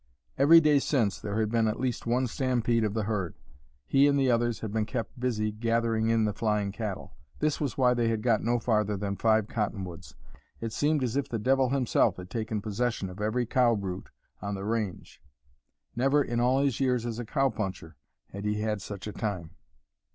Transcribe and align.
Every 0.35 0.59
day 0.59 0.79
since 0.79 1.19
there 1.19 1.39
had 1.39 1.51
been 1.51 1.67
at 1.67 1.79
least 1.79 2.07
one 2.07 2.25
stampede 2.25 2.83
of 2.83 2.95
the 2.95 3.03
herd. 3.03 3.35
He 3.85 4.07
and 4.07 4.17
the 4.17 4.31
others 4.31 4.61
had 4.61 4.71
been 4.73 4.87
kept 4.87 5.19
busy 5.19 5.51
gathering 5.51 6.09
in 6.09 6.25
the 6.25 6.33
flying 6.33 6.71
cattle. 6.71 7.13
This 7.37 7.61
was 7.61 7.77
why 7.77 7.93
they 7.93 8.07
had 8.07 8.23
got 8.23 8.41
no 8.41 8.57
farther 8.57 8.97
than 8.97 9.15
Five 9.15 9.47
Cottonwoods. 9.47 10.15
It 10.59 10.73
seemed 10.73 11.03
as 11.03 11.15
if 11.15 11.29
the 11.29 11.37
devil 11.37 11.69
himself 11.69 12.17
had 12.17 12.31
taken 12.31 12.61
possession 12.63 13.11
of 13.11 13.21
every 13.21 13.45
cow 13.45 13.75
brute 13.75 14.09
on 14.41 14.55
the 14.55 14.65
range; 14.65 15.21
never 15.95 16.23
in 16.23 16.39
all 16.39 16.61
his 16.63 16.79
years 16.79 17.05
as 17.05 17.19
a 17.19 17.23
cow 17.23 17.49
puncher 17.51 17.95
had 18.31 18.43
he 18.43 18.59
had 18.61 18.81
such 18.81 19.05
a 19.05 19.13
time. 19.13 19.51